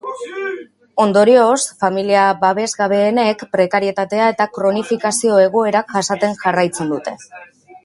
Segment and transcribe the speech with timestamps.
[1.03, 7.15] Ondorioz, familia babesgabeenek prekarietate eta kronifikazio egoerak jasaten jarraitzen dute.